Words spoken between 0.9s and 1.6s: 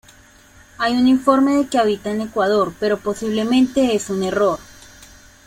un informe